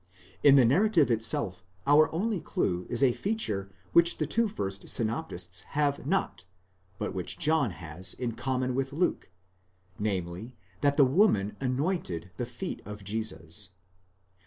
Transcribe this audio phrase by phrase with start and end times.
[0.41, 5.61] In the narrative itself our only clue is a feature which the two first synoptists
[5.77, 6.43] have not,
[6.97, 9.29] but which John has in common with Luke;
[9.99, 13.69] namely, that the woman anointed the feet of Jesus.